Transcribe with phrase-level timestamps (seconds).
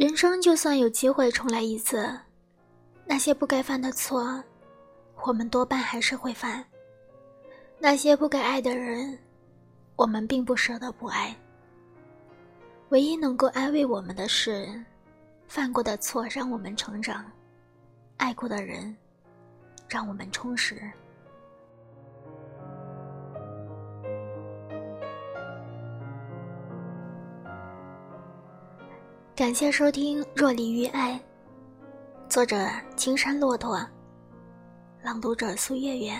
[0.00, 2.18] 人生就算有机会重来一次，
[3.04, 4.42] 那些不该犯的错，
[5.26, 6.64] 我们多半还是会犯；
[7.78, 9.18] 那些不该爱的人，
[9.96, 11.36] 我们并不舍得不爱。
[12.88, 14.66] 唯一能够安慰我们的是，
[15.46, 17.30] 犯过的错让我们成长，
[18.16, 18.96] 爱过的人
[19.86, 20.90] 让我们充实。
[29.34, 31.14] 感谢收听《若离于爱》，
[32.28, 33.80] 作者青山骆驼，
[35.02, 36.12] 朗读者苏月月。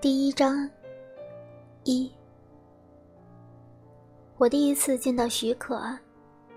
[0.00, 0.68] 第一章
[1.84, 2.10] 一，
[4.38, 5.78] 我第一次见到许可，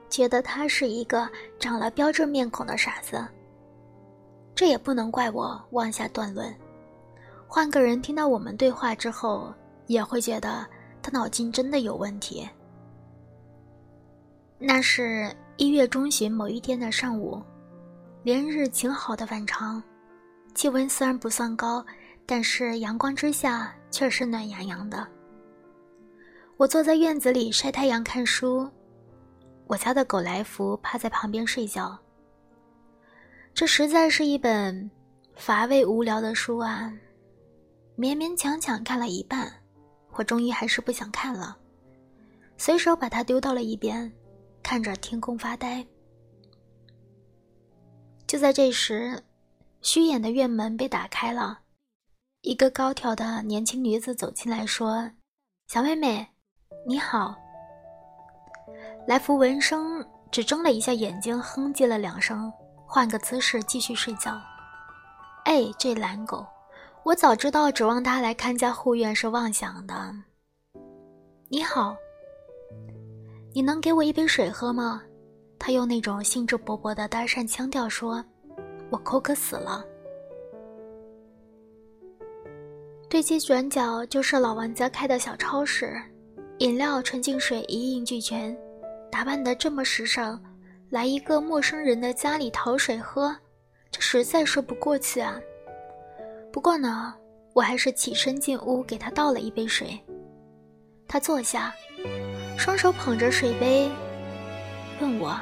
[0.09, 1.29] 觉得他是一个
[1.59, 3.23] 长了标志面孔的傻子。
[4.55, 6.55] 这也不能怪我妄下断论，
[7.45, 9.53] 换个人听到我们对话之后，
[9.87, 10.65] 也会觉得
[11.01, 12.47] 他脑筋真的有问题。
[14.57, 17.43] 那是一月中旬某一天的上午，
[18.23, 19.83] 连日晴好的反常，
[20.53, 21.85] 气温虽然不算高，
[22.25, 25.05] 但是阳光之下却是暖洋洋的。
[26.55, 28.65] 我坐在院子里晒太阳看书，
[29.67, 31.99] 我家的狗来福趴在旁边睡觉。
[33.55, 34.91] 这实在是一本
[35.33, 36.91] 乏味无聊的书啊！
[37.97, 39.49] 勉勉强强看了一半，
[40.11, 41.57] 我终于还是不想看了，
[42.57, 44.11] 随手把它丢到了一边，
[44.61, 45.87] 看着天空发呆。
[48.27, 49.17] 就在这时，
[49.81, 51.59] 虚掩的院门被打开了，
[52.41, 55.09] 一个高挑的年轻女子走进来说
[55.71, 56.27] ：“小妹妹，
[56.85, 57.33] 你好。”
[59.07, 62.51] 来福闻声，只睁了一下眼睛，哼唧了两声。
[62.95, 64.41] 换个姿势继续睡觉。
[65.43, 66.45] 哎，这懒狗，
[67.03, 70.15] 我早知道指望它来看家护院是妄想的。
[71.49, 71.93] 你好，
[73.53, 75.03] 你能给我一杯水喝吗？
[75.59, 78.23] 他用那种兴致勃勃的搭讪腔调说
[78.89, 79.83] ：“我口渴死了。”
[83.11, 86.01] 对街转角就是老王家开的小超市，
[86.59, 88.57] 饮料、纯净水一应俱全，
[89.11, 90.41] 打扮的这么时尚。
[90.89, 93.35] 来一个陌生人的家里讨水喝，
[93.91, 95.39] 这实在说不过去啊。
[96.53, 97.13] 不过呢，
[97.53, 99.99] 我还是起身进屋给他倒了一杯水。
[101.07, 101.73] 他坐下，
[102.57, 103.89] 双手捧着水杯，
[105.01, 105.39] 问我：“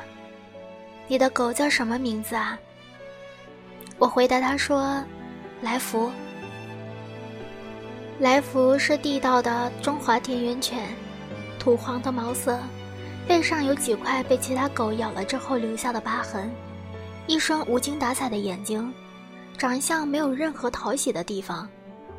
[1.08, 2.58] 你的狗叫什么名字啊？”
[4.00, 5.04] 我回答他说
[5.62, 6.10] ：“来福。”
[8.20, 10.80] 来福是地道的中华田园犬，
[11.60, 12.58] 土黄的毛色。
[13.28, 16.52] 背上有几块被其他狗咬了之后留下的疤痕，
[17.26, 18.94] 一双无精打采的眼睛，
[19.58, 21.68] 长相没有任何讨喜的地方，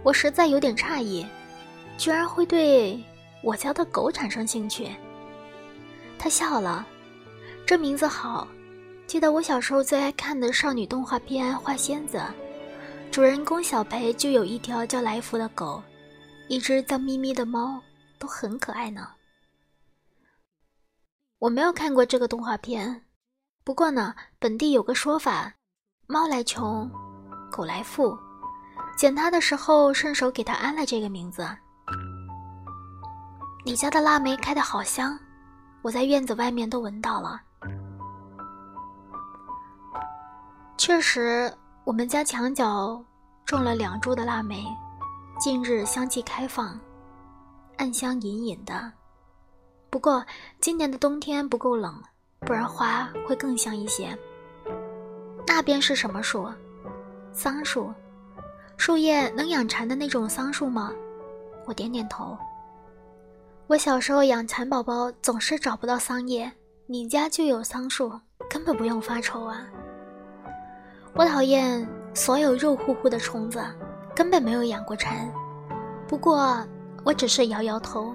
[0.03, 1.25] 我实在有点诧异，
[1.99, 2.99] 居然会对
[3.43, 4.89] 我家的狗产生兴趣。
[6.19, 6.87] 他笑了，
[7.67, 8.49] 这名字好，
[9.07, 12.19] 记得我小时候最爱看的少女动画片《花仙子》，
[13.11, 15.83] 主人公小培就有一条叫来福的狗，
[16.49, 17.79] 一只叫咪咪的猫，
[18.19, 19.07] 都很可爱呢。
[21.39, 23.03] 我没有看过这个动画片，
[23.65, 25.53] 不过呢，本地有个说法，
[26.07, 26.91] 猫来穷，
[27.51, 28.17] 狗来富，
[28.97, 31.47] 捡它的时候顺手给它安了这个名字。
[33.65, 35.19] 你家的腊梅开的好香，
[35.83, 37.41] 我在院子外面都闻到了。
[40.77, 41.53] 确实，
[41.85, 43.03] 我们家墙角
[43.45, 44.65] 种了两株的腊梅，
[45.39, 46.79] 近日香气开放，
[47.77, 48.93] 暗香隐隐的。
[49.95, 50.27] 不过
[50.59, 52.03] 今年的冬天不够冷，
[52.41, 54.09] 不然花会更香一些。
[55.47, 56.51] 那边是什么树？
[57.33, 57.95] 桑树，
[58.77, 60.93] 树叶能养蝉的那种桑树吗？
[61.65, 62.37] 我点点头。
[63.69, 66.51] 我小时候养蚕宝宝总是找不到桑叶，
[66.87, 69.65] 你家就有桑树，根本不用发愁啊。
[71.15, 73.65] 我讨厌所有肉乎乎的虫子，
[74.13, 75.33] 根本没有养过蚕。
[76.09, 76.67] 不过
[77.05, 78.13] 我只是摇摇头。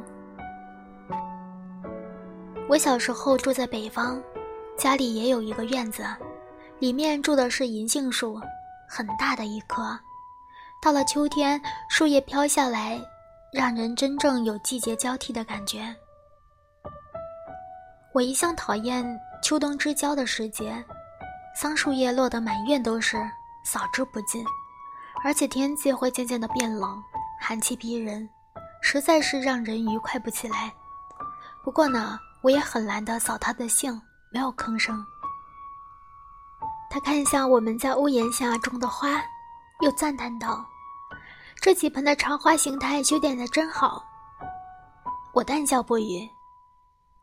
[2.70, 4.22] 我小时候住在北方，
[4.78, 6.06] 家里也有一个院子，
[6.78, 8.40] 里面住的是银杏树，
[8.88, 9.98] 很大的一棵。
[10.80, 13.02] 到了秋天，树叶飘下来，
[13.52, 15.84] 让人真正有季节交替的感觉。
[18.14, 19.04] 我一向讨厌
[19.42, 20.72] 秋冬之交的时节，
[21.56, 23.18] 桑树叶落得满院都是，
[23.66, 24.46] 扫之不尽，
[25.24, 27.02] 而且天气会渐渐的变冷，
[27.42, 28.30] 寒气逼人，
[28.80, 30.72] 实在是让人愉快不起来。
[31.64, 32.20] 不过呢。
[32.42, 34.02] 我也很懒得扫他的兴，
[34.32, 35.06] 没有吭声。
[36.90, 39.22] 他看向我们在屋檐下种的花，
[39.82, 40.66] 又赞叹道
[41.62, 44.04] ：“这几盆的长花形态修剪的真好。
[45.34, 46.28] 我淡笑不语，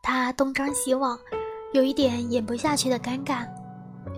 [0.01, 1.19] 他东张西望，
[1.73, 3.45] 有一点咽不下去的尴尬，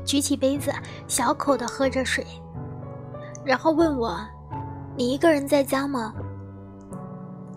[0.06, 0.72] 举起杯子
[1.08, 2.24] 小口的喝着水，
[3.44, 4.20] 然后问我
[4.96, 6.14] ：“你一个人在家吗？”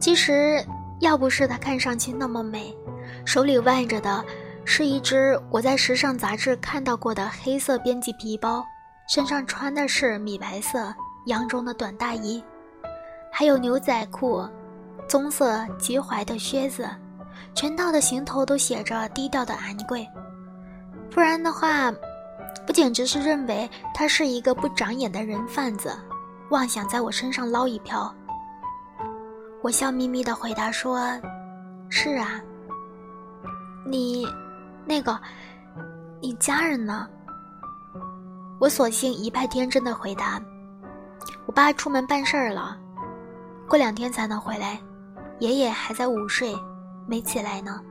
[0.01, 0.65] 其实，
[1.01, 2.75] 要不是她看上去那么美，
[3.25, 4.25] 手里腕着的
[4.65, 8.65] 是一只我在时尚杂志看到过的黑色编辑皮包，
[9.09, 10.95] 身上穿的是米白色
[11.27, 12.43] 洋绒的短大衣，
[13.31, 14.45] 还有牛仔裤。
[15.09, 16.89] 棕色及踝的靴子，
[17.55, 20.09] 全套的行头都写着低调的昂贵。
[21.11, 21.93] 不然的话，
[22.67, 25.93] 不简直是认为他是一个不长眼的人贩子，
[26.51, 28.15] 妄想在我身上捞一票。
[29.61, 31.11] 我笑眯眯的回答说
[31.91, 32.41] ：“是啊，
[33.93, 34.27] 你，
[34.87, 35.21] 那个，
[36.21, 37.07] 你家人呢？”
[38.59, 40.41] 我索性一派天真的回答
[41.47, 42.79] ：“我爸出门办事儿了，
[43.69, 44.81] 过两天才能回来。”
[45.41, 46.55] 爷爷还在午睡，
[47.07, 47.83] 没起来呢。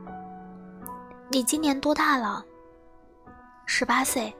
[1.30, 2.42] 你今年多大了？
[3.66, 4.34] 十八岁。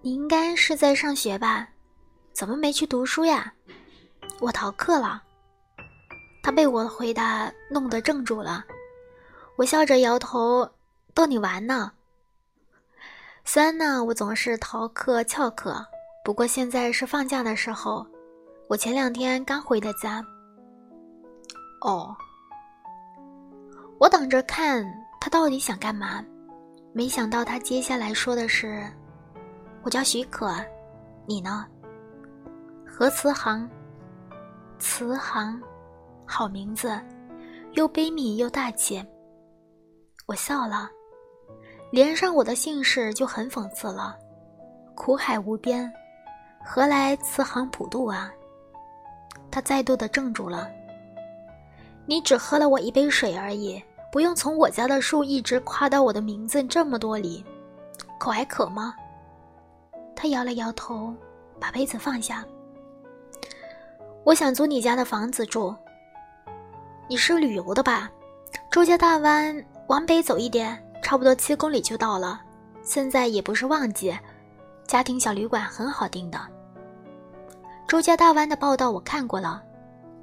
[0.00, 1.68] 你应该是在上学吧？
[2.32, 3.52] 怎么没去读书呀？
[4.40, 5.22] 我逃课了。
[6.42, 8.64] 他被我的回答弄得怔住了。
[9.56, 10.68] 我笑着摇头，
[11.14, 11.92] 逗你玩呢。
[13.44, 15.84] 虽然呢，我总是逃课翘课，
[16.24, 18.06] 不过现在是放假的时候。
[18.68, 20.24] 我前两天刚回的家。
[21.82, 22.16] 哦，
[23.98, 24.82] 我等着看
[25.20, 26.24] 他到底想干嘛，
[26.94, 28.82] 没想到他接下来说的是
[29.84, 30.54] ：“我叫许可，
[31.26, 31.66] 你呢？”
[32.88, 33.68] 何慈航，
[34.78, 35.60] 慈航，
[36.24, 36.98] 好名字，
[37.72, 39.04] 又悲悯又大气。
[40.32, 40.90] 我笑了，
[41.90, 44.16] 连上我的姓氏就很讽刺了，
[44.94, 45.92] 苦海无边，
[46.64, 48.32] 何来慈航普渡啊？
[49.50, 50.70] 他再度的怔住了。
[52.06, 57.44] 你只喝了我一杯水而已，不用从我家的树一直夸到我的名字这么多里，
[58.18, 58.94] 口还渴吗？
[60.16, 61.14] 他摇了摇头，
[61.60, 62.42] 把杯子放下。
[64.24, 65.76] 我想租你家的房子住。
[67.06, 68.10] 你是旅游的吧？
[68.70, 69.62] 周家大湾
[69.92, 72.40] 往北走一点，差不多七公里就到了。
[72.82, 74.10] 现在也不是旺季，
[74.86, 76.40] 家庭小旅馆很好订的。
[77.86, 79.62] 周家大湾的报道我看过了。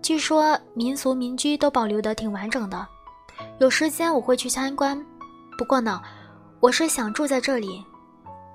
[0.01, 2.87] 据说民俗民居都保留的挺完整的，
[3.59, 4.99] 有时间我会去参观。
[5.55, 6.01] 不过呢，
[6.61, 7.85] 我是想住在这里，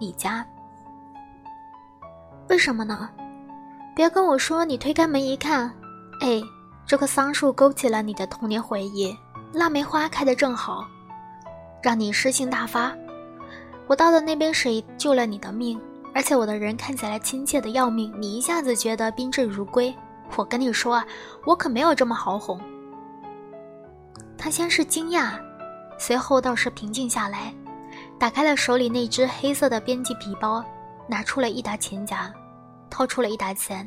[0.00, 0.44] 你家。
[2.48, 3.08] 为什么呢？
[3.94, 5.72] 别跟我说你推开门一看，
[6.20, 6.42] 哎，
[6.84, 9.16] 这棵桑树勾起了你的童年回忆，
[9.52, 10.84] 腊梅花开得正好，
[11.84, 12.90] 让你诗兴大发。
[13.86, 15.78] 我倒的那杯水救了你的命，
[16.14, 19.94] 而且我的人看起来亲切的要命，你一下子觉得宾至如归。
[20.34, 21.06] 我跟你说啊，
[21.44, 22.58] 我可没有这么好哄。
[24.38, 25.38] 他先是惊讶，
[25.98, 27.54] 随后倒是平静下来，
[28.18, 30.64] 打开了手里那只黑色的编辑皮包，
[31.06, 32.32] 拿出了一沓钱夹，
[32.88, 33.86] 掏出了一沓钱，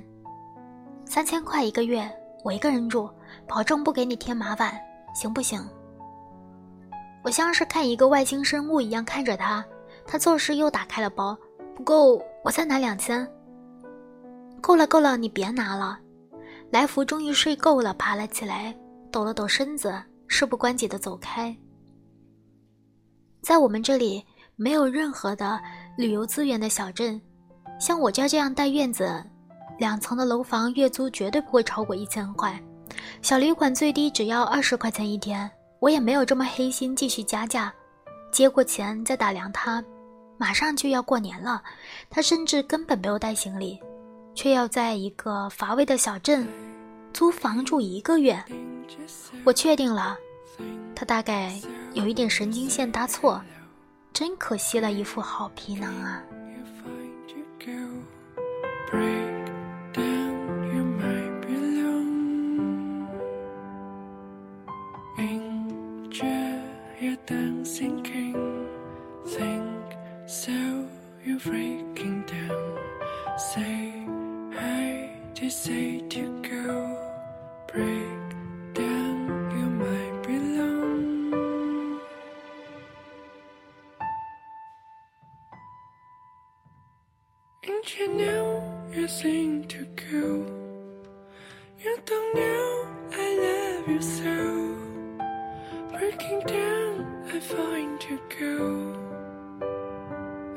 [1.03, 2.07] 三千块一个月，
[2.43, 3.09] 我一个人住，
[3.47, 4.79] 保证不给你添麻烦，
[5.15, 5.67] 行不行？
[7.27, 9.61] 我像是看一个外星生物一样看着他，
[10.05, 11.37] 他做事又打开了包，
[11.75, 13.29] 不够，我再拿两千。
[14.61, 15.99] 够了，够了，你别拿了。
[16.71, 18.73] 来福终于睡够了，爬了起来，
[19.11, 19.93] 抖了抖身子，
[20.29, 21.53] 事不关己的走开。
[23.41, 24.23] 在我们这里
[24.55, 25.59] 没有任何的
[25.97, 27.21] 旅游资源的小镇，
[27.77, 29.21] 像我家这样带院子、
[29.77, 32.57] 两层的楼房，月租绝对不会超过一千块。
[33.21, 37.73] 小旅馆最低只要二十块钱一天，我也没有这么黑心继续加价。
[38.31, 39.83] 接过钱再打量他，
[40.37, 41.63] 马上就要过年了，
[42.09, 43.79] 他甚至根本没有带行李。
[44.35, 46.47] 却要在一个乏味的小镇
[47.11, 48.39] 租房住一个月，
[49.43, 50.15] 我确定了，
[50.95, 51.59] 他大概
[51.93, 53.41] 有一点神经线搭错，
[54.13, 56.21] 真可惜了一副好皮囊啊。
[67.27, 68.67] down, sinking,
[69.25, 70.87] think so
[71.25, 72.79] you're breaking down.
[73.37, 73.93] Say
[74.55, 76.97] I just say to go,
[77.67, 78.27] break
[78.73, 79.17] down,
[79.57, 81.99] you might belong.
[87.63, 90.45] And you know you're seem to go.
[91.83, 94.77] You don't know I love you so,
[95.91, 96.96] breaking down.
[97.29, 98.95] I find you girl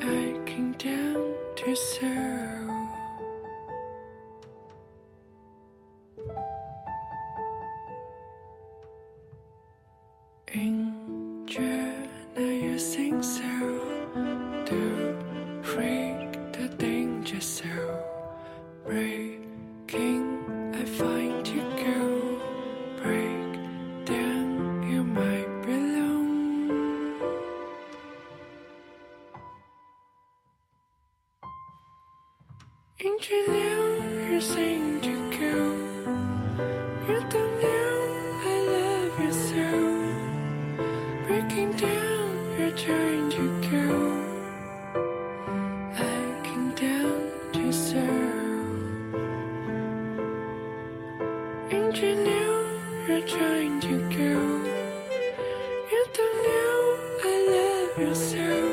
[0.01, 2.71] I came down to serve.
[10.53, 13.43] In June I you sing so.
[14.65, 15.10] Do
[34.43, 35.55] saying to go?
[37.09, 37.95] You don't know
[38.45, 39.69] I love you so.
[41.27, 44.21] Breaking down, you're trying to go.
[53.09, 54.33] You're trying to go?
[55.91, 58.70] You don't know I love you so.